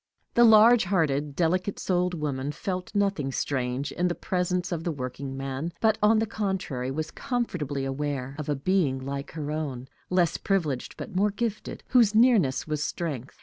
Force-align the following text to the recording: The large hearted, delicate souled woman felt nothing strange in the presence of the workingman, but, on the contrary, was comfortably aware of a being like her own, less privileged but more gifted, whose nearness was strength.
The 0.33 0.43
large 0.45 0.85
hearted, 0.85 1.35
delicate 1.35 1.77
souled 1.77 2.15
woman 2.15 2.51
felt 2.53 2.95
nothing 2.95 3.31
strange 3.31 3.91
in 3.91 4.07
the 4.07 4.15
presence 4.15 4.71
of 4.71 4.83
the 4.83 4.91
workingman, 4.91 5.73
but, 5.79 5.99
on 6.01 6.17
the 6.17 6.25
contrary, 6.25 6.89
was 6.89 7.11
comfortably 7.11 7.85
aware 7.85 8.35
of 8.39 8.49
a 8.49 8.55
being 8.55 8.97
like 8.97 9.33
her 9.33 9.51
own, 9.51 9.87
less 10.09 10.37
privileged 10.37 10.97
but 10.97 11.15
more 11.15 11.29
gifted, 11.29 11.83
whose 11.89 12.15
nearness 12.15 12.65
was 12.65 12.83
strength. 12.83 13.39